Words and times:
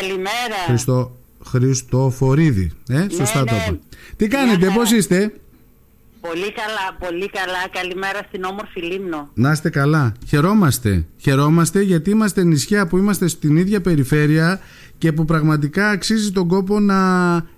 Καλημέρα. 0.00 0.56
Χριστο... 0.66 1.16
Χριστοφορίδη. 1.44 2.72
Ε, 2.88 3.06
σωστά 3.10 3.38
ναι. 3.38 3.50
το 3.50 3.56
είπα. 3.56 3.78
Τι 4.16 4.28
κάνετε, 4.28 4.66
χαρά. 4.66 4.78
πώς 4.78 4.90
είστε; 4.90 5.32
Πολύ 6.20 6.52
καλά, 6.52 6.96
πολύ 6.98 7.30
καλά. 7.30 7.68
Καλημέρα 7.72 8.20
στην 8.28 8.44
όμορφη 8.44 8.80
Λίμνο. 8.80 9.30
Να 9.34 9.52
είστε 9.52 9.70
καλά. 9.70 10.12
Χαιρόμαστε. 10.26 11.06
Χαιρόμαστε 11.16 11.80
γιατί 11.80 12.10
είμαστε 12.10 12.44
νησιά 12.44 12.86
που 12.86 12.98
είμαστε 12.98 13.28
στην 13.28 13.56
ίδια 13.56 13.80
περιφέρεια 13.80 14.60
και 14.98 15.12
που 15.12 15.24
πραγματικά 15.24 15.88
αξίζει 15.88 16.32
τον 16.32 16.48
κόπο 16.48 16.80
να 16.80 16.96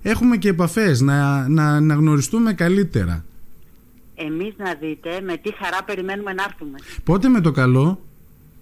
έχουμε 0.02 0.36
και 0.36 0.48
επαφές, 0.48 1.00
να, 1.00 1.48
να, 1.48 1.80
να 1.80 1.94
γνωριστούμε 1.94 2.52
καλύτερα. 2.52 3.24
Εμείς 4.14 4.54
να 4.56 4.74
δείτε 4.80 5.20
με 5.24 5.36
τι 5.36 5.54
χαρά 5.54 5.84
περιμένουμε 5.84 6.32
να 6.32 6.42
έρθουμε. 6.42 6.78
Πότε 7.04 7.28
με 7.28 7.40
το 7.40 7.50
καλό, 7.50 8.00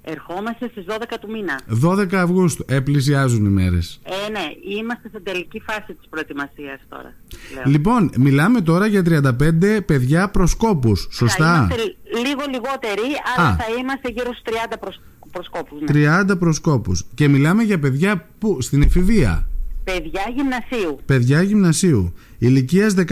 Ερχόμαστε 0.09 0.69
στις 0.71 0.85
12 0.89 1.19
του 1.21 1.31
μήνα. 1.31 1.61
12 1.83 2.15
Αυγούστου. 2.15 2.65
Ε, 2.69 2.81
πλησιάζουν 2.81 3.45
οι 3.45 3.49
μέρες. 3.49 4.01
Ε, 4.05 4.31
ναι, 4.31 4.47
είμαστε 4.79 5.09
στην 5.09 5.23
τελική 5.25 5.63
φάση 5.67 5.95
της 5.95 6.07
προετοιμασίας 6.11 6.81
τώρα. 6.89 7.15
Λέω. 7.55 7.63
Λοιπόν, 7.67 8.11
μιλάμε 8.17 8.61
τώρα 8.61 8.87
για 8.87 9.03
35 9.03 9.81
παιδιά 9.87 10.31
προσκόπους, 10.31 11.03
Θα 11.03 11.13
σωστά; 11.13 11.55
είμαστε 11.57 11.97
λίγο 12.27 12.43
λιγότεροι, 12.51 13.09
αλλά 13.37 13.49
Α. 13.49 13.57
θα 13.57 13.65
είμαστε 13.79 14.09
γύρω 14.09 14.31
στους 14.33 14.43
30 14.45 14.77
προς... 14.81 15.01
προσκόπους. 15.33 15.81
Ναι. 15.81 16.23
30 16.31 16.39
προσκόπους. 16.39 17.07
Και 17.15 17.29
μιλάμε 17.29 17.63
για 17.63 17.79
παιδιά 17.79 18.29
που 18.39 18.61
στην 18.61 18.83
εφηβεία. 18.83 19.49
Παιδιά 19.85 20.23
γυμνασίου. 20.35 20.99
Παιδιά 21.05 21.43
γυμνασίου. 21.43 22.15
Ηλικίας 22.39 22.95
13-16. 22.95 23.03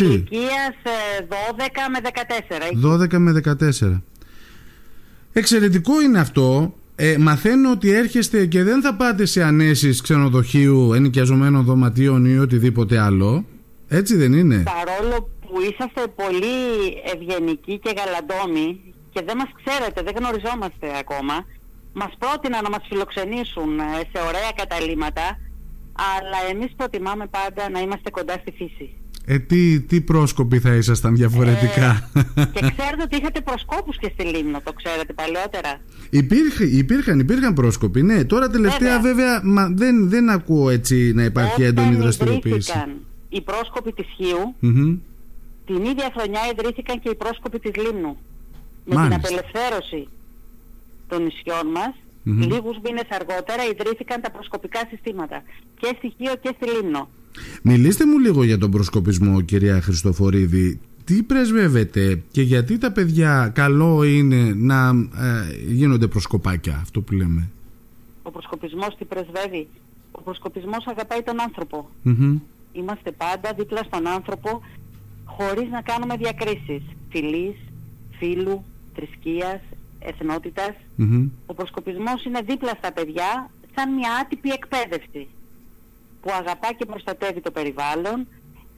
Ηλικίας 0.00 0.74
ε, 0.82 1.24
12 1.28 1.32
με 1.92 1.98
14. 3.10 3.14
12 3.14 3.18
με 3.18 3.40
14. 3.80 4.00
Εξαιρετικό 5.38 6.00
είναι 6.00 6.18
αυτό. 6.18 6.74
Ε, 6.96 7.16
μαθαίνω 7.18 7.70
ότι 7.70 7.90
έρχεστε 7.90 8.46
και 8.46 8.62
δεν 8.62 8.82
θα 8.82 8.94
πάτε 8.94 9.24
σε 9.24 9.42
ανέσεις 9.42 10.00
ξενοδοχείου, 10.00 10.92
ενοικιαζομένων 10.92 11.64
δωματίων 11.64 12.24
ή 12.24 12.38
οτιδήποτε 12.38 12.98
άλλο. 12.98 13.44
Έτσι 13.88 14.16
δεν 14.16 14.32
είναι; 14.32 14.62
Παρόλο 14.62 15.30
που 15.40 15.60
είσαστε 15.60 16.02
πολύ 16.22 16.56
ευγενικοί 17.14 17.78
και 17.78 17.94
γαλαντόμοι 17.98 18.80
και 19.10 19.22
δεν 19.26 19.36
μας 19.36 19.50
ξέρετε, 19.62 20.02
δεν 20.02 20.14
γνωριζόμαστε 20.18 20.86
ακόμα, 20.98 21.34
μας 21.92 22.12
πρότειναν 22.18 22.62
να 22.62 22.70
μας 22.70 22.82
φιλοξενήσουν 22.88 23.78
ε, 23.78 23.82
σε 24.12 24.18
ωραία 24.28 24.50
καταλήμματα, 24.56 25.26
αλλά 26.14 26.38
εμείς 26.50 26.70
προτιμάμε 26.76 27.26
πάντα 27.26 27.70
να 27.70 27.80
είμαστε 27.80 28.10
κοντά 28.10 28.32
στη 28.32 28.50
φύση. 28.58 28.97
Ε, 29.30 29.38
τι, 29.38 29.80
τι 29.80 30.00
πρόσκοποι 30.00 30.58
θα 30.58 30.74
ήσασταν 30.74 31.14
διαφορετικά; 31.16 32.10
Και 32.54 32.60
ξέρετε 32.60 33.02
ότι 33.02 33.16
είχατε 33.16 33.40
προσκόπους 33.40 33.96
και 33.98 34.10
στη 34.12 34.24
Λίμνο, 34.24 34.60
το 34.64 34.72
ξέρετε 34.72 35.12
παλαιότερα. 35.12 35.80
Υπήρχε, 36.10 36.64
υπήρχαν, 36.64 37.18
υπήρχαν 37.18 37.54
πρόσκοποι, 37.54 38.02
ναι. 38.02 38.24
Τώρα 38.24 38.48
τελευταία 38.48 39.00
βέβαια, 39.00 39.40
Βέβαια. 39.40 39.40
μα, 39.44 39.68
δεν, 39.74 40.08
δεν 40.08 40.30
ακούω 40.30 40.70
έτσι 40.70 41.12
να 41.14 41.24
υπάρχει 41.24 41.62
έντονη 41.62 41.88
Όταν 41.88 42.00
δραστηριοποίηση. 42.00 42.54
ιδρύθηκαν 42.56 42.96
οι 43.28 43.40
πρόσκοποι 43.42 43.92
της 43.92 44.06
Χίου, 44.16 44.54
Μμμ. 44.58 44.96
την 45.66 45.84
ίδια 45.84 46.10
χρονιά 46.16 46.40
ιδρύθηκαν 46.52 47.00
και 47.00 47.08
οι 47.08 47.14
πρόσκοποι 47.14 47.58
της 47.58 47.72
Λίμνου. 47.84 48.16
Με 48.84 48.94
Μάλιστα. 48.94 49.18
την 49.20 49.26
απελευθέρωση 49.26 50.08
των 51.08 51.22
νησιών 51.22 51.66
μας, 51.76 51.92
Μμμ. 52.22 52.40
λίγους 52.40 52.76
μήνες 52.84 53.08
αργότερα 53.18 53.62
ιδρύθηκαν 53.72 54.20
τα 54.20 54.30
προσκοπικά 54.30 54.80
συστήματα 54.90 55.42
και 55.80 55.88
στη 55.98 56.14
Χίο 56.16 56.32
και 56.42 56.50
στη 56.56 56.66
Λίμνο. 56.74 57.08
Μιλήστε 57.62 58.06
μου 58.06 58.18
λίγο 58.18 58.42
για 58.44 58.58
τον 58.58 58.70
προσκοπισμό, 58.70 59.40
κυρία 59.40 59.80
Χριστοφορίδη. 59.80 60.80
Τι 61.04 61.22
πρεσβεύετε 61.22 62.22
και 62.30 62.42
γιατί 62.42 62.78
τα 62.78 62.92
παιδιά 62.92 63.50
καλό 63.54 64.02
είναι 64.02 64.52
να 64.56 64.88
ε, 64.88 65.56
γίνονται 65.68 66.06
προσκοπάκια, 66.06 66.78
αυτό 66.82 67.00
που 67.00 67.12
λέμε; 67.12 67.50
Ο 68.22 68.30
προσκοπισμός 68.30 68.96
τι 68.98 69.04
πρεσβεύει; 69.04 69.68
Ο 70.12 70.22
προσκοπισμός 70.22 70.86
αγαπάει 70.86 71.22
τον 71.22 71.40
άνθρωπο. 71.40 71.88
Μμμ. 72.02 72.38
Είμαστε 72.72 73.12
πάντα 73.12 73.52
δίπλα 73.56 73.82
στον 73.82 74.06
άνθρωπο 74.06 74.62
χωρίς 75.24 75.70
να 75.70 75.80
κάνουμε 75.82 76.16
διακρίσεις 76.16 76.82
φυλής, 77.10 77.56
φίλου, 78.18 78.64
θρησκείας, 78.94 79.60
εθνότητας. 79.98 80.74
Μμμ. 80.96 81.28
Ο 81.46 81.54
προσκοπισμός 81.54 82.24
είναι 82.24 82.40
δίπλα 82.40 82.72
στα 82.78 82.92
παιδιά 82.92 83.50
σαν 83.74 83.94
μια 83.94 84.10
άτυπη 84.22 84.50
εκπαίδευση 84.50 85.28
που 86.20 86.30
αγαπά 86.32 86.72
και 86.72 86.84
προστατεύει 86.84 87.40
το 87.40 87.50
περιβάλλον, 87.50 88.26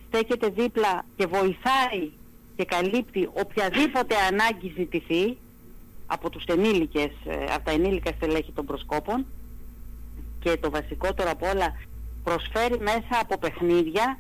στέκεται 0.07 0.49
δίπλα 0.49 1.05
και 1.17 1.27
βοηθάει 1.27 2.11
και 2.57 2.65
καλύπτει 2.65 3.29
οποιαδήποτε 3.33 4.15
ανάγκη 4.31 4.73
ζητηθεί 4.77 5.37
από 6.07 6.31
τους 6.31 6.45
ενήλικες, 6.45 7.11
ε, 7.25 7.45
από 7.55 7.65
τα 7.65 7.71
ενήλικα 7.71 8.11
στελέχη 8.17 8.53
των 8.53 8.67
προσκόπων 8.67 9.27
και 10.39 10.57
το 10.57 10.71
βασικότερο 10.71 11.31
απ' 11.31 11.43
όλα 11.43 11.77
προσφέρει 12.25 12.79
μέσα 12.79 13.21
από 13.21 13.39
παιχνίδια 13.39 14.17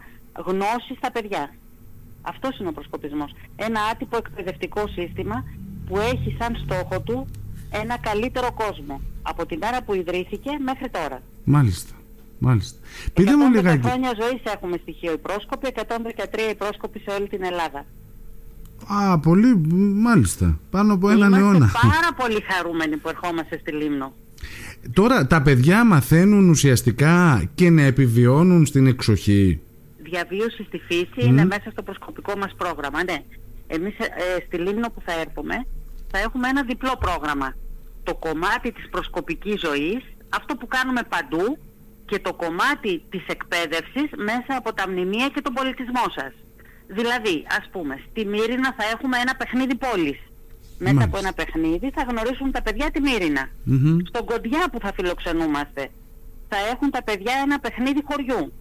γνώση 0.46 0.94
στα 0.96 1.10
παιδιά. 1.12 1.54
Αυτός 2.22 2.58
είναι 2.58 2.68
ο 2.68 2.72
προσκοπισμός. 2.72 3.32
Ένα 3.56 3.80
άτυπο 3.92 4.16
εκπαιδευτικό 4.16 4.88
σύστημα 4.88 5.44
που 5.86 5.98
έχει 5.98 6.36
σαν 6.38 6.56
στόχο 6.64 7.00
του 7.00 7.26
ένα 7.70 7.98
καλύτερο 7.98 8.52
κόσμο 8.52 9.00
από 9.22 9.46
τη 9.46 9.56
μέρα 9.56 9.82
που 9.82 9.94
ιδρύθηκε 9.94 10.50
μέχρι 10.58 10.88
τώρα. 10.88 11.22
Μάλιστα. 11.44 11.99
Μάλιστα. 12.42 12.78
Πείτε 13.14 13.36
μου 13.36 13.44
110 13.44 13.54
λιγάκι. 13.54 13.86
χρόνια 13.86 14.12
ζωής 14.20 14.40
έχουμε 14.54 14.76
στοιχείο 14.82 15.12
οι 15.12 15.18
πρόσκοποι, 15.18 15.68
113 15.74 16.50
οι 16.50 16.54
πρόσκοποι 16.54 16.98
σε 16.98 17.10
όλη 17.18 17.28
την 17.28 17.42
Ελλάδα. 17.44 17.84
Α, 18.86 19.18
πολύ, 19.18 19.56
μάλιστα. 20.06 20.58
Πάνω 20.70 20.92
από 20.94 21.10
έναν 21.10 21.32
Είμαστε 21.32 21.40
αιώνα. 21.44 21.70
πάρα 21.82 22.10
πολύ 22.16 22.40
χαρούμενοι 22.50 22.96
που 22.96 23.08
ερχόμαστε 23.08 23.58
στη 23.60 23.72
Λίμνο. 23.72 24.12
Τώρα, 24.92 25.26
τα 25.26 25.42
παιδιά 25.42 25.84
μαθαίνουν 25.84 26.48
ουσιαστικά 26.48 27.44
και 27.54 27.70
να 27.70 27.82
επιβιώνουν 27.82 28.66
στην 28.66 28.86
εξοχή. 28.86 29.60
Διαβίωση 30.02 30.64
στη 30.64 30.78
φύση 30.78 31.28
είναι 31.28 31.44
μέσα 31.44 31.70
στο 31.70 31.82
προσκοπικό 31.82 32.32
μας 32.38 32.54
πρόγραμμα. 32.56 33.04
Ναι. 33.04 33.16
Εμείς 33.66 33.94
ε, 33.98 34.04
ε, 34.04 34.44
στη 34.46 34.56
Λίμνο 34.56 34.90
που 34.90 35.02
θα 35.06 35.12
έρθουμε 35.20 35.66
θα 36.10 36.18
έχουμε 36.18 36.48
ένα 36.48 36.62
διπλό 36.62 36.92
πρόγραμμα. 37.00 37.54
Το 38.02 38.14
κομμάτι 38.14 38.72
της 38.72 38.88
προσκοπικής 38.90 39.60
ζωής, 39.60 40.02
αυτό 40.28 40.54
που 40.56 40.66
κάνουμε 40.66 41.00
παντού 41.08 41.58
και 42.10 42.18
το 42.18 42.32
κομμάτι 42.34 42.92
της 43.12 43.24
εκπαίδευσης 43.26 44.08
μέσα 44.28 44.52
από 44.60 44.70
τα 44.74 44.84
μνημεία 44.88 45.28
και 45.34 45.40
τον 45.40 45.52
πολιτισμό 45.58 46.04
σας. 46.18 46.32
Δηλαδή, 46.86 47.46
ας 47.58 47.68
πούμε, 47.72 47.94
στη 48.10 48.24
Μύρινα 48.26 48.74
θα 48.78 48.84
έχουμε 48.94 49.16
ένα 49.24 49.34
παιχνίδι 49.40 49.74
πόλης. 49.84 50.20
Μέσα 50.78 50.94
Μάλιστα. 50.94 51.04
από 51.04 51.16
ένα 51.18 51.32
παιχνίδι 51.32 51.90
θα 51.96 52.02
γνωρίσουν 52.10 52.50
τα 52.52 52.62
παιδιά 52.62 52.90
τη 52.90 53.00
Μύρινα. 53.00 53.44
Μμμ. 53.64 53.98
Στον 54.08 54.24
Κοντιά 54.24 54.62
που 54.72 54.78
θα 54.84 54.92
φιλοξενούμαστε 54.96 55.82
θα 56.50 56.58
έχουν 56.72 56.90
τα 56.90 57.02
παιδιά 57.02 57.32
ένα 57.44 57.58
παιχνίδι 57.58 58.02
χωριού. 58.08 58.52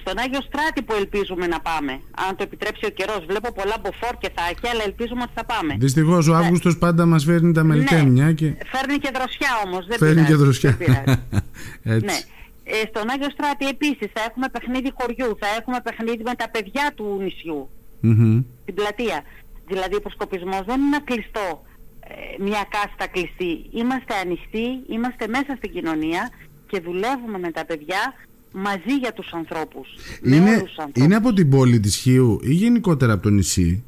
Στον 0.00 0.18
Άγιο 0.18 0.40
Στράτη 0.40 0.82
που 0.82 0.94
ελπίζουμε 0.94 1.46
να 1.46 1.60
πάμε, 1.60 1.92
αν 2.26 2.36
το 2.36 2.42
επιτρέψει 2.42 2.86
ο 2.86 2.88
καιρός. 2.88 3.20
Βλέπω 3.28 3.52
πολλά 3.52 3.76
μποφόρ 3.82 4.14
και 4.18 4.30
θα 4.36 4.42
έχει, 4.50 4.66
αλλά 4.72 4.82
ελπίζουμε 4.84 5.22
ότι 5.22 5.32
θα 5.34 5.44
πάμε. 5.44 5.76
Δυστυχώς 5.78 6.28
ο 6.28 6.34
Αύγουστος 6.34 6.78
πάντα 6.78 7.06
μας 7.06 7.24
φέρνει 7.24 7.52
τα 7.52 7.64
μελτέμια 7.64 8.32
και 8.32 8.54
Φέρνει 8.72 8.98
και 8.98 9.10
δροσιά 9.14 9.52
όμως, 9.66 9.86
δεν 9.86 9.98
φέρνει 9.98 10.14
πειράζει, 10.14 10.32
και 10.32 10.38
δροσιά. 10.42 10.70
δεν 10.70 10.78
πειράζει. 10.78 11.20
Έτσι. 11.96 12.04
ναι. 12.06 12.18
Ε, 12.64 12.74
στον 12.92 13.10
Άγιο 13.10 13.30
Στράτη 13.30 13.66
επίσης 13.74 14.08
θα 14.12 14.22
έχουμε 14.28 14.46
παιχνίδι 14.48 14.90
χωριού, 14.98 15.36
θα 15.40 15.48
έχουμε 15.58 15.78
παιχνίδι 15.86 16.22
με 16.30 16.34
τα 16.34 16.48
παιδιά 16.50 16.92
του 16.96 17.18
νησιού, 17.22 17.70
Μμμ. 18.00 18.40
την 18.64 18.74
πλατεία. 18.74 19.22
Δηλαδή 19.66 19.94
ο 19.96 20.00
προσκοπισμός 20.00 20.62
δεν 20.66 20.76
είναι 20.80 20.86
ένα 20.96 21.00
κλειστό, 21.08 21.62
ε, 22.00 22.42
μια 22.42 22.62
κάστα 22.74 23.06
κλειστή. 23.14 23.52
Είμαστε 23.80 24.14
ανοιχτοί, 24.24 24.66
είμαστε 24.94 25.24
μέσα 25.28 25.52
στην 25.56 25.70
κοινωνία 25.72 26.30
και 26.66 26.80
δουλεύουμε 26.80 27.38
με 27.38 27.50
τα 27.50 27.64
παιδιά 27.64 28.02
μαζί 28.52 28.94
για 29.00 29.12
τους 29.12 29.32
ανθρώπους. 29.32 29.88
με 30.22 30.36
Είναι, 30.36 30.50
όλους 30.50 30.62
τους 30.62 30.76
ανθρώπους. 30.78 31.02
είναι 31.04 31.16
από 31.16 31.32
την 31.32 31.50
πόλη 31.50 31.80
της 31.80 31.96
Χίου 31.96 32.40
ή 32.42 32.52
γενικότερα 32.52 33.12
από 33.12 33.22
το 33.22 33.30
νησί; 33.30 33.84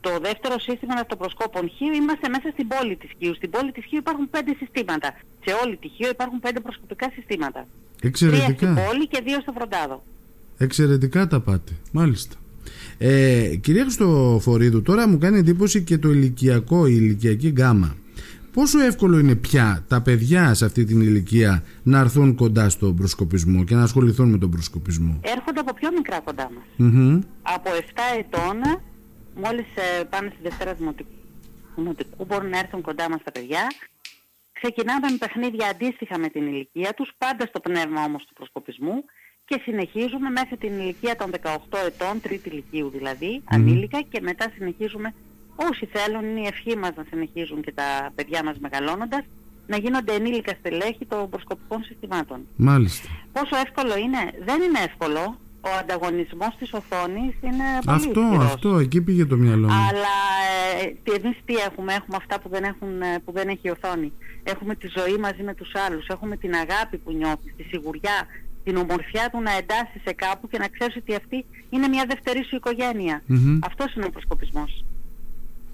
Το 0.00 0.10
δεύτερο 0.22 0.58
σύστημα 0.58 0.94
ναυτοπροσκόπων 0.94 1.70
Χίου 1.76 1.92
είμαστε 1.92 2.28
μέσα 2.28 2.48
στην 2.52 2.66
πόλη 2.68 2.96
της 2.96 3.10
Χίου. 3.18 3.34
Στην 3.34 3.50
πόλη 3.50 3.72
της 3.72 3.84
Χίου 3.84 3.98
υπάρχουν 3.98 4.30
πέντε 4.30 4.52
συστήματα. 4.60 5.08
Σε 5.44 5.54
όλη 5.64 5.76
τη 5.76 5.88
Χίου 5.88 6.08
υπάρχουν 6.12 6.40
πέντε 6.40 6.60
προσκοπικά 6.60 7.10
συστήματα. 7.14 7.66
Τρία 8.00 8.14
στην 8.16 8.28
Εξαιρετικά. 8.28 8.74
πόλη 8.86 9.06
και 9.08 9.20
δύο 9.26 9.40
στο 9.40 9.52
Φροντάδο. 9.52 10.04
Εξαιρετικά 10.58 11.26
τα 11.26 11.40
πάτε. 11.40 11.72
Μάλιστα. 11.92 12.36
Ε, 12.98 13.56
κυρία 13.60 13.82
Χριστοφορίδου, 13.82 14.82
τώρα 14.82 15.08
μου 15.08 15.18
κάνει 15.18 15.38
εντύπωση 15.38 15.82
και 15.82 15.98
το 15.98 16.10
ηλικιακό, 16.10 16.86
η 16.86 16.92
ηλικιακή 16.96 17.48
γκάμα. 17.48 17.96
Πόσο 18.58 18.78
εύκολο 18.80 19.18
είναι 19.18 19.34
πια 19.34 19.84
τα 19.88 20.02
παιδιά 20.02 20.54
σε 20.54 20.64
αυτή 20.64 20.84
την 20.84 21.00
ηλικία 21.00 21.62
να 21.82 21.98
έρθουν 21.98 22.34
κοντά 22.34 22.68
στον 22.68 22.96
προσκοπισμό 22.96 23.64
και 23.64 23.74
να 23.74 23.82
ασχοληθούν 23.82 24.30
με 24.30 24.38
τον 24.38 24.50
προσκοπισμό; 24.50 25.20
Έρχονται 25.22 25.60
από 25.60 25.72
πιο 25.74 25.92
μικρά 25.92 26.20
κοντά 26.20 26.50
μας. 26.54 26.64
Μμμ. 26.76 27.20
Από 27.42 27.70
7 27.70 27.80
ετών, 28.18 28.56
μόλις 29.34 29.66
ε, 30.00 30.04
πάνε 30.04 30.28
στη 30.32 30.42
Δευτέρα 30.42 30.74
Δημοτικού, 30.74 31.10
Δημοτικού, 31.76 32.24
μπορούν 32.24 32.48
να 32.48 32.58
έρθουν 32.58 32.80
κοντά 32.80 33.10
μας 33.10 33.22
τα 33.24 33.32
παιδιά. 33.32 33.66
Ξεκινάμε 34.52 35.10
με 35.10 35.16
παιχνίδια 35.18 35.68
αντίστοιχα 35.68 36.18
με 36.18 36.28
την 36.28 36.46
ηλικία 36.46 36.94
τους, 36.94 37.10
πάντα 37.18 37.46
στο 37.46 37.60
πνεύμα 37.60 38.04
όμως 38.04 38.24
του 38.24 38.34
προσκοπισμού 38.34 39.04
και 39.44 39.60
συνεχίζουμε 39.64 40.30
μέχρι 40.30 40.56
την 40.56 40.72
ηλικία 40.78 41.16
των 41.16 41.30
18 41.42 41.56
ετών, 41.86 42.20
τρίτη 42.20 42.48
ηλικίου 42.48 42.90
δηλαδή, 42.90 43.42
ανήλικα 43.44 44.00
και 44.00 44.20
μετά 44.20 44.52
συνεχίζουμε 44.56 45.14
όσοι 45.70 45.88
θέλουν, 45.92 46.24
είναι 46.24 46.40
η 46.40 46.46
ευχή 46.46 46.76
μας 46.76 46.90
να 46.96 47.04
συνεχίζουν 47.10 47.62
και 47.62 47.72
τα 47.72 48.10
παιδιά 48.14 48.44
μας 48.44 48.56
μεγαλώνοντας 48.58 49.24
να 49.66 49.76
γίνονται 49.76 50.12
ενήλικα 50.14 50.52
στελέχη 50.58 51.06
των 51.08 51.28
προσκοπικών 51.30 51.82
συστημάτων. 51.84 52.46
Μάλιστα. 52.56 53.08
Πόσο 53.32 53.56
εύκολο 53.66 53.96
είναι, 53.96 54.18
δεν 54.44 54.62
είναι 54.62 54.78
εύκολο. 54.88 55.38
Ο 55.60 55.68
ανταγωνισμός 55.80 56.52
της 56.58 56.72
οθόνης 56.72 57.34
είναι 57.40 57.64
πολύ 57.84 57.96
Αυτό, 57.96 58.20
ισχυρός. 58.20 58.44
αυτό, 58.44 58.78
εκεί 58.78 59.00
πήγε 59.02 59.24
το 59.26 59.36
μυαλό 59.36 59.66
μου. 59.68 59.72
Αλλά 59.88 60.14
ε, 60.82 60.86
τι- 61.02 61.12
εμείς 61.12 61.36
τι 61.44 61.54
έχουμε, 61.54 61.92
έχουμε 61.94 62.16
αυτά 62.16 62.40
που 62.40 62.48
δεν, 62.48 62.64
έχουν, 62.64 63.02
ε, 63.02 63.18
που 63.24 63.32
δεν 63.32 63.48
έχει 63.48 63.60
η 63.62 63.70
οθόνη. 63.70 64.12
Έχουμε 64.42 64.74
τη 64.74 64.88
ζωή 64.98 65.16
μαζί 65.16 65.42
με 65.42 65.54
τους 65.54 65.70
άλλους, 65.86 66.06
έχουμε 66.06 66.36
την 66.36 66.54
αγάπη 66.54 66.96
που 66.98 67.12
νιώθεις, 67.12 67.54
τη 67.56 67.62
σιγουριά, 67.62 68.26
την 68.64 68.76
ομορφιά 68.76 69.28
του 69.32 69.40
να 69.40 69.52
εντάσσεις 69.56 70.00
σε 70.06 70.12
κάπου 70.12 70.48
και 70.48 70.58
να 70.58 70.68
ξέρεις 70.68 70.96
ότι 70.96 71.14
αυτή 71.14 71.44
είναι 71.70 71.88
μια 71.88 72.04
δευτερή 72.08 72.44
σου 72.44 72.56
οικογένεια. 72.56 73.22
Μμμ. 73.26 73.58
Αυτός 73.64 73.94
είναι 73.94 74.04
ο 74.04 74.10
προσκοπισμός. 74.10 74.84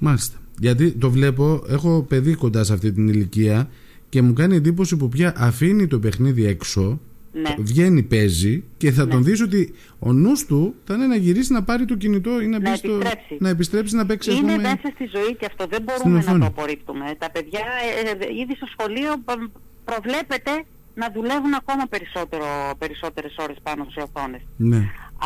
Μάλιστα. 0.05 0.37
Γιατί 0.59 0.91
το 0.93 1.11
βλέπω, 1.11 1.65
έχω 1.69 2.03
παιδί 2.09 2.35
κοντά 2.35 2.65
σε 2.65 2.73
αυτή 2.73 2.93
την 2.93 3.09
ηλικία 3.09 3.69
και 4.09 4.23
μου 4.23 4.33
κάνει 4.33 4.56
εντύπωση 4.56 4.97
που 4.97 5.09
πια 5.09 5.33
αφήνει 5.37 5.87
το 5.87 5.99
παιχνίδι 5.99 6.47
έξω, 6.47 7.01
Ναι. 7.33 7.55
βγαίνει, 7.59 8.03
παίζει 8.03 8.65
και 8.77 8.91
θα 8.93 9.05
Ναι. 9.05 9.11
τον 9.11 9.25
δεις 9.25 9.41
ότι 9.41 9.75
ο 9.99 10.12
νους 10.12 10.47
του 10.47 10.75
θα 10.85 10.95
είναι 10.95 11.06
να 11.06 11.17
γυρίσει 11.17 11.53
να 11.53 11.62
πάρει 11.62 11.85
το 11.85 11.95
κινητό 11.97 12.41
ή 12.41 12.47
να, 12.47 12.59
Να 12.59 12.71
μπει 12.71 12.77
στο, 12.77 12.93
επιστρέψει. 12.93 13.37
να 13.41 13.49
επιστρέψει 13.49 13.95
να 13.97 14.06
παίξει 14.06 14.31
ας 14.31 14.37
Είναι 14.37 14.51
πούμε, 14.56 14.62
μέσα 14.62 14.89
στη 14.95 15.05
ζωή 15.17 15.35
και 15.39 15.47
αυτό 15.47 15.67
δεν 15.67 15.81
στην 15.81 15.85
μπορούμε 15.85 16.15
να 16.19 16.25
οθόνη. 16.25 16.41
το 16.41 16.47
απορρίπτουμε. 16.47 17.05
Τα 17.19 17.31
παιδιά 17.31 17.61
ε, 18.05 18.11
ε, 18.11 18.41
ήδη 18.43 18.55
στο 18.56 18.67
σχολείο 18.75 19.11
π- 19.25 19.51
προβλέπεται 19.85 20.53
να 20.95 21.06
δουλεύουν 21.15 21.55
ακόμα 21.55 21.85
περισσότερο, 21.95 22.47
περισσότερες 22.79 23.35
ώρες 23.45 23.56
πάνω 23.62 23.87
σε 23.95 24.01
οθόνες. 24.06 24.41
Ναι. 24.56 24.83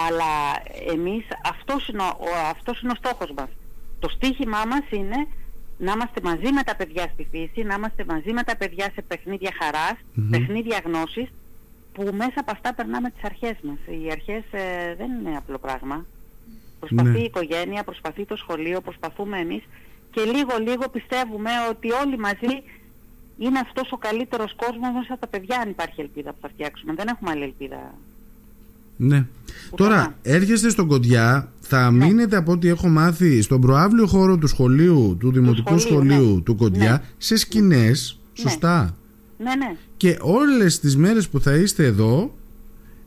Αλλά 0.07 0.31
εμείς 0.95 1.25
αυτός 1.55 1.89
είναι 1.89 2.03
ο, 2.03 2.11
ο- 2.29 2.49
αυτός 2.55 2.81
είναι 2.83 2.93
ο 2.97 2.99
στόχος 3.03 3.31
μας. 3.39 3.49
Το 3.99 4.09
στίχημά 4.09 4.63
μας 4.67 4.85
είναι 4.91 5.27
να 5.79 5.93
είμαστε 5.93 6.21
μαζί 6.23 6.53
με 6.53 6.63
τα 6.63 6.77
παιδιά 6.77 7.11
στη 7.13 7.27
φύση, 7.31 7.63
να 7.67 7.75
είμαστε 7.75 8.05
μαζί 8.09 8.33
με 8.33 8.43
τα 8.43 8.57
παιδιά 8.57 8.91
σε 8.95 9.03
παιχνίδια 9.03 9.51
χαράς, 9.61 9.97
Μμμ. 10.15 10.31
παιχνίδια 10.31 10.81
γνώσης, 10.85 11.29
που 11.93 12.03
μέσα 12.15 12.35
από 12.35 12.51
αυτά 12.51 12.75
περνάμε 12.75 13.11
τις 13.11 13.23
αρχές 13.25 13.57
μας. 13.63 13.79
Οι 13.87 14.11
αρχές 14.11 14.43
ε, 14.51 14.95
δεν 14.95 15.11
είναι 15.13 15.37
απλό 15.37 15.59
πράγμα. 15.59 16.07
Προσπαθεί 16.79 17.09
Ναι. 17.11 17.19
η 17.19 17.23
οικογένεια, 17.25 17.85
προσπαθεί 17.85 18.25
το 18.25 18.37
σχολείο, 18.37 18.81
προσπαθούμε 18.81 19.39
εμείς 19.39 19.63
και 20.11 20.21
λίγο 20.23 20.57
λίγο 20.61 20.89
πιστεύουμε 20.89 21.51
ότι 21.71 21.91
όλοι 21.93 22.19
μαζί 22.19 22.63
είναι 23.39 23.59
αυτός 23.59 23.93
ο 23.93 23.97
καλύτερος 23.97 24.55
κόσμος 24.55 24.91
μέσα 24.93 25.13
από 25.13 25.21
τα 25.21 25.27
παιδιά 25.27 25.59
αν 25.61 25.71
υπάρχει 25.71 26.01
ελπίδα 26.01 26.33
που 26.33 26.39
θα 26.41 26.49
φτιάξουμε. 26.49 26.95
Δεν 26.95 27.07
έχουμε 27.09 27.31
άλλη 27.31 27.43
ελπίδα. 27.43 27.95
Ναι. 29.01 29.27
Πουθενά. 29.71 29.91
Τώρα, 29.91 30.15
έρχεστε 30.23 30.69
στον 30.71 30.87
Κοντιά, 30.87 31.53
θα 31.61 31.91
μείνετε 31.91 32.37
από 32.37 32.53
ό,τι 32.53 32.69
έχω 32.69 32.89
μάθει 32.89 33.43
στον 33.43 33.61
προάβλιο 33.61 34.07
χώρο 34.07 34.39
του 34.39 34.47
σχολείου, 34.47 35.17
του 35.21 35.33
Δημοτικού 35.33 35.79
σχολείου, 35.79 36.11
Σχολείου 36.13 36.35
ναι. 36.35 36.41
του 36.41 36.57
Κοντιά, 36.57 36.91
Ναι. 36.91 37.01
σε 37.17 37.37
σκηνές, 37.37 38.21
σωστά; 38.33 38.97
Ναι, 39.39 39.55
ναι. 39.55 39.77
Και 39.97 40.17
όλες 40.21 40.81
τις 40.81 40.97
μέρες 40.97 41.29
που 41.29 41.41
θα 41.41 41.55
είστε 41.55 41.85
εδώ, 41.85 42.35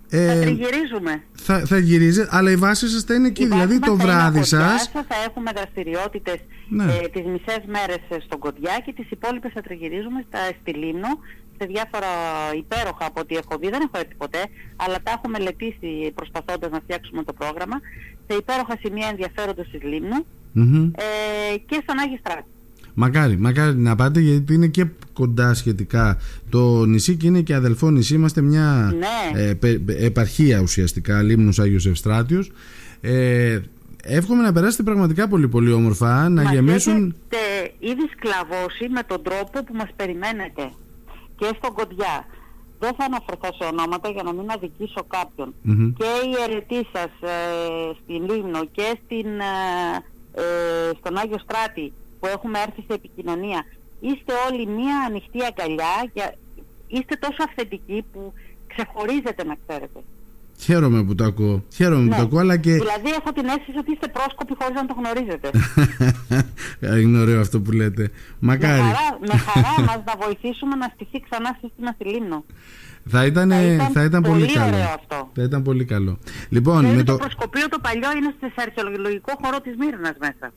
Θα 0.08 0.18
ε, 0.18 0.42
τριγυρίζουμε. 0.42 1.24
θα, 1.32 1.60
θα 1.66 1.78
γυρίζετε, 1.78 2.28
αλλά 2.32 2.52
η 2.52 2.56
βάση 2.56 2.88
σας 2.90 3.04
θα 3.04 3.14
είναι 3.14 3.28
εκεί. 3.28 3.44
Η 3.44 3.48
βάση 3.48 3.60
δηλαδή 3.62 3.80
μας 3.80 3.90
το 3.90 3.96
θα 3.98 4.04
είναι 4.04 4.12
βράδυ 4.14 4.38
από 4.38 4.46
σας. 4.48 4.62
Κοντιάσα, 4.62 5.06
Θα 5.10 5.16
έχουμε 5.28 5.52
δραστηριότητες 5.56 6.36
Ναι. 6.70 6.84
ε, 6.84 7.08
τις 7.14 7.26
μισές 7.26 7.62
μέρες 7.68 8.02
ε, 8.10 8.16
στον 8.26 8.40
Κοντιά 8.40 8.82
και 8.86 8.94
τις 8.94 9.12
υπόλοιπες 9.12 9.52
θα 9.54 9.62
τριγυρίζουμε 9.62 10.26
στα, 10.28 10.40
στη 10.62 10.72
Λίμνο 10.74 11.12
σε 11.62 11.66
διάφορα 11.74 12.12
υπέροχα 12.64 13.06
από 13.10 13.20
ό,τι 13.24 13.34
έχω 13.42 13.54
δει. 13.60 13.68
Δεν 13.70 13.82
έχω 13.88 13.98
έρθει 14.04 14.16
ποτέ, 14.24 14.42
αλλά 14.84 14.98
τα 15.06 15.12
έχω 15.18 15.28
μελετήσει 15.36 15.90
προσπαθώντας 16.16 16.70
να 16.72 16.80
φτιάξουμε 16.86 17.24
το 17.24 17.34
πρόγραμμα 17.34 17.78
σε 18.28 18.34
υπέροχα 18.42 18.76
σημεία 18.84 19.08
ενδιαφέροντος 19.12 19.68
της 19.72 19.82
Λίμνου 19.84 20.20
Μμμ. 20.52 20.84
ε, 21.06 21.58
και 21.70 21.78
στον 21.84 21.98
Άγιο 22.04 22.18
Στράτη. 22.24 22.50
Μακάρι, 22.94 23.38
μακάρι 23.38 23.76
να 23.78 23.96
πάτε 23.96 24.20
γιατί 24.20 24.54
είναι 24.54 24.68
και 24.68 24.86
κοντά 25.14 25.54
σχετικά 25.54 26.18
το 26.50 26.86
νησί 26.86 27.16
και 27.16 27.28
είναι 27.28 27.42
και 27.42 27.54
αδελφό 27.54 27.90
νησί. 27.92 28.14
Είμαστε 28.14 28.42
μια 28.42 28.94
Ναι. 29.00 29.42
ε, 29.42 29.54
πε- 29.54 29.80
πε- 29.80 30.02
επαρχία 30.04 30.60
ουσιαστικά, 30.60 31.22
Λίμνος 31.22 31.60
Άγιος 31.60 31.86
Ευστράτιος. 31.86 32.52
Ε, 33.02 33.60
εύχομαι 34.04 34.42
να 34.44 34.52
περάσετε 34.54 34.84
πραγματικά 34.84 35.28
πολύ 35.28 35.48
πολύ 35.48 35.72
όμορφα, 35.72 36.30
να 36.30 36.42
Μας 36.44 36.52
γεμίσουν... 36.54 36.94
έχετε 37.32 37.72
ήδη 37.80 38.10
σκλαβώσει 38.18 38.90
με 38.90 39.02
τον 39.08 39.24
τρόπο 39.24 39.64
που 39.64 39.74
μας 39.76 39.90
περιμένετε 39.96 40.72
και 41.42 41.56
στον 41.58 41.74
Κοντιά. 41.74 42.26
Δεν 42.80 42.94
θα 42.98 43.06
αναφερθώ 43.06 43.50
σε 43.60 43.64
ονόματα 43.74 44.10
για 44.10 44.24
να 44.24 44.34
μην 44.34 44.52
αδικήσω 44.52 45.04
κάποιον. 45.08 45.54
Μμμ. 45.62 45.94
Και 45.94 46.10
η 46.30 46.32
αιρετή 46.44 46.88
σας 46.94 47.12
ε, 47.32 47.92
στην 48.02 48.30
Λίμνο 48.30 48.66
και 48.66 48.98
στην, 49.04 49.40
ε, 49.40 49.56
ε, 50.32 50.90
στον 51.00 51.18
Άγιο 51.18 51.40
Στράτη 51.46 51.94
που 52.20 52.28
έχουμε 52.28 52.60
έρθει 52.60 52.84
σε 52.88 52.94
επικοινωνία 52.94 53.66
είστε 54.02 54.34
όλοι 54.48 54.66
μία 54.68 54.98
ανοιχτή 55.08 55.40
αγκαλιά 55.44 56.10
για, 56.14 56.36
είστε 56.88 57.16
τόσο 57.16 57.44
αυθεντικοί 57.48 58.06
που 58.14 58.34
ξεχωρίζετε 58.68 59.44
να 59.44 59.56
ξέρετε. 59.66 60.00
Χαίρομαι 60.62 61.04
που 61.04 61.16
το 61.16 61.24
ακούω. 61.24 61.64
Χαίρομαι 61.74 62.04
που 62.04 62.10
Ναι. 62.10 62.16
το 62.16 62.22
ακούω, 62.22 62.40
αλλά 62.40 62.58
και. 62.58 62.72
Δηλαδή 62.72 63.10
έχω 63.20 63.32
την 63.34 63.46
αίσθηση 63.46 63.78
ότι 63.78 63.92
είστε 63.92 64.08
πρόσκοποι 64.08 64.54
χωρίς 64.60 64.76
να 64.82 64.86
το 64.86 64.96
γνωρίζετε. 65.00 65.50
είναι 67.02 67.18
ωραίο 67.20 67.40
αυτό 67.42 67.60
που 67.62 67.72
λέτε. 67.72 68.02
με, 68.02 68.10
Μακάρι. 68.40 68.82
χαρά, 68.82 69.18
με 69.32 69.38
χαρά 69.38 69.74
μας 69.88 70.02
να 70.06 70.14
βοηθήσουμε 70.26 70.76
να 70.76 70.88
στηθεί 70.94 71.20
ξανά 71.30 71.58
σύστημα 71.62 71.92
στη 71.92 72.06
Λίμνο. 72.06 72.46
Θα 73.10 73.26
ήταν, 73.26 73.50
Θα 73.50 73.62
ήταν 73.64 73.92
θα 73.94 74.04
ήταν 74.04 74.22
πολύ, 74.22 74.40
πολύ 74.46 74.54
καλό. 74.54 74.76
ωραίο 74.76 74.90
αυτό. 75.00 75.30
Θα 75.36 75.44
ήταν 75.44 75.62
πολύ 75.64 75.86
καλό. 75.86 76.20
Λοιπόν, 76.50 76.80
Δηλαδή 76.80 76.96
με 76.98 77.04
το... 77.04 77.12
το. 77.12 77.18
προσκοπείο 77.18 77.68
το 77.70 77.80
παλιό 77.82 78.10
είναι 78.18 78.34
στο 78.38 78.48
αρχαιολογικό 78.62 79.32
χώρο 79.44 79.60
της 79.62 79.76
Μύρνας 79.78 80.16
μέσα. 80.20 80.54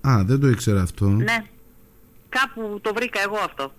Α, 0.00 0.22
δεν 0.24 0.40
το 0.40 0.48
ήξερα 0.48 0.82
αυτό. 0.82 1.06
Ναι. 1.06 1.36
Κάπου 2.28 2.78
το 2.80 2.92
βρήκα 2.94 3.20
εγώ 3.22 3.36
αυτό. 3.44 3.72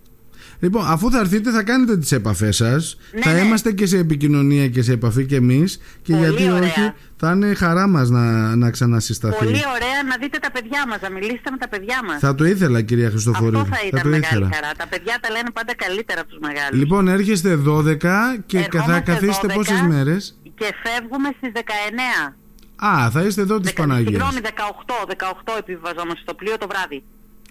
Λοιπόν, 0.60 0.84
αφού 0.88 1.12
θα 1.12 1.20
έρθετε, 1.20 1.52
θα 1.52 1.64
κάνετε 1.64 1.98
τις 1.98 2.12
επαφές 2.12 2.56
σας. 2.56 2.98
Ναι, 3.14 3.22
θα 3.22 3.32
ναι. 3.34 3.40
είμαστε 3.40 3.72
και 3.72 3.86
σε 3.86 3.98
επικοινωνία 3.98 4.68
και 4.68 4.82
σε 4.82 4.92
επαφή 4.92 5.26
και 5.26 5.36
εμείς. 5.36 5.80
Και 6.02 6.14
Πολύ 6.14 6.26
γιατί 6.28 6.44
ωραία. 6.52 6.60
όχι, 6.70 6.94
θα 7.18 7.32
είναι 7.32 7.54
χαρά 7.54 7.88
μας 7.88 8.10
να, 8.10 8.56
να 8.56 8.70
ξανασυσταθεί. 8.72 9.38
Πολύ 9.38 9.50
ωραία 9.76 10.04
να 10.10 10.18
δείτε 10.22 10.38
τα 10.38 10.52
παιδιά 10.52 10.86
μας, 10.88 11.00
να 11.02 11.10
μιλήσετε 11.12 11.52
με 11.52 11.58
τα 11.58 11.70
παιδιά 11.70 12.00
μας. 12.08 12.20
Θα 12.20 12.36
το 12.36 12.46
ήθελα, 12.46 12.82
κυρία 12.82 13.10
Χριστοφορίδη. 13.10 13.56
Αυτό 13.62 13.76
θα 13.76 13.82
ήταν 13.88 14.02
το 14.02 14.08
μεγάλη 14.08 14.26
ήθελα. 14.26 14.50
χαρά. 14.54 14.72
Τα 14.78 14.88
παιδιά 14.88 15.18
τα 15.22 15.30
λένε 15.30 15.50
πάντα 15.54 15.76
καλύτερα 15.76 16.20
από 16.22 16.30
τους 16.30 16.40
μεγάλους. 16.42 16.80
Λοιπόν, 16.80 17.08
έρχεστε 17.08 17.56
12 17.56 17.98
και 18.46 18.58
θα 18.60 18.64
Ερχόμαστε 18.66 19.12
καθίσετε 19.12 19.48
12 19.48 19.54
πόσες 19.56 19.82
μέρες; 19.82 20.40
Και 20.60 20.68
φεύγουμε 20.84 21.30
στις 21.38 21.52
19. 21.54 22.36
Α, 22.76 23.10
θα 23.12 23.22
είστε 23.22 23.42
εδώ 23.42 23.60
της 23.60 23.70
Δεκα- 23.70 23.82
Παναγίας. 23.82 24.08
Συγγνώμη, 24.12 24.40
18, 24.42 25.06
18 25.06 25.54
επιβιβαζόμαστε 25.60 26.20
στο 26.22 26.34
πλοίο 26.34 26.58
το 26.58 26.68
βράδυ. 26.68 27.04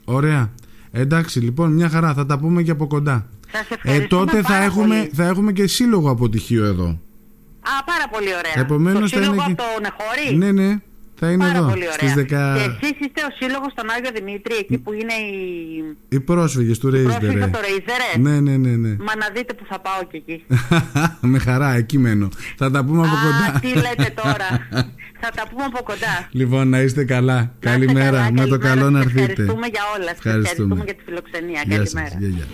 Ωραία. 0.05 0.51
Εντάξει, 0.97 1.41
λοιπόν, 1.41 1.73
μια 1.73 1.89
χαρά. 1.89 2.15
Θα 2.15 2.27
τα 2.27 2.39
πούμε 2.39 2.63
και 2.63 2.71
από 2.71 2.87
κοντά. 2.87 3.27
Σας 3.53 3.61
Ε, 3.71 3.75
ευχαριστούμε 3.75 4.25
τότε 4.25 4.37
θα 4.43 4.49
πάρα 4.49 4.65
έχουμε, 4.65 4.97
πολύ. 4.97 5.11
θα 5.15 5.25
έχουμε 5.27 5.53
και 5.53 5.67
σύλλογο 5.67 6.11
αποτυχίο 6.11 6.65
εδώ. 6.65 6.87
Α, 7.61 7.85
πάρα 7.85 8.09
πολύ 8.11 8.29
ωραία. 8.29 8.53
Επομένως 8.65 9.11
το 9.11 9.17
θα 9.17 9.23
σύλλογο 9.23 9.35
είναι 9.35 9.43
από 9.43 9.53
και- 9.53 9.63
το 9.63 9.81
Νεχόρι. 9.81 10.37
Ναι, 10.37 10.63
ναι. 10.63 10.77
Θα 11.19 11.31
είναι 11.31 11.45
Πάρα 11.45 11.59
εδώ. 11.59 11.69
πολύ 11.69 11.83
ωραία. 11.95 12.11
Στις 12.11 12.15
10... 12.15 12.27
Και 12.27 12.87
εσείς 12.87 12.99
είστε 13.07 13.21
ο 13.29 13.31
σύλλογος 13.41 13.73
στον 13.73 13.91
Άγιο 13.97 14.11
Δημήτρη, 14.15 14.55
εκεί 14.57 14.79
που 14.79 14.93
είναι 14.93 15.13
οι 15.13 15.97
Οι 16.09 16.21
πρόσφυγες 16.21 16.79
του 16.79 16.91
Ρέιζερ. 16.91 17.11
πρόσφυγες 17.19 17.51
το 17.51 17.59
Ρέιζερε; 17.61 18.09
Ναι, 18.19 18.41
ναι, 18.41 18.57
ναι, 18.57 18.77
ναι. 18.77 18.89
Μα 18.89 19.17
να 19.17 19.29
δείτε 19.35 19.55
που 19.55 19.65
θα 19.69 19.81
πάω 19.81 20.01
και 20.11 20.17
εκεί. 20.17 20.45
Με 21.33 21.39
χαρά, 21.39 21.75
εκεί 21.75 21.99
μένω. 21.99 22.29
Θα 22.57 22.71
τα 22.71 22.85
πούμε 22.85 23.01
από 23.07 23.17
Α, 23.17 23.21
κοντά. 23.25 23.61
τι 23.61 23.69
λέτε 23.69 24.15
τώρα. 24.23 24.49
θα 25.25 25.31
τα 25.39 25.45
πούμε 25.51 25.65
από 25.65 25.83
κοντά. 25.91 26.15
Λοιπόν, 26.31 26.69
να 26.69 26.81
είστε 26.81 27.05
καλά. 27.05 27.35
Να 27.35 27.41
είστε 27.41 27.69
Καλημέρα. 27.71 28.11
καλά, 28.11 28.31
Με 28.33 28.47
το 28.47 28.59
καλημέρα. 28.59 28.69
καλό 28.69 28.91
να 28.91 28.99
Σας 29.03 29.07
έρθετε. 29.13 29.31
Ευχαριστούμε 29.33 29.67
για 29.75 29.83
όλα. 29.97 30.09
Σας 30.09 30.17
Ευχαριστούμε. 30.19 30.49
ευχαριστούμε 30.49 30.85
για 30.85 30.95
τη 30.95 31.03
φιλοξενία. 31.07 31.61
Γεια 31.67 31.77
σας. 31.79 31.93
Καλημέρα. 31.93 32.17
Γεια, 32.19 32.29
γεια. 32.37 32.47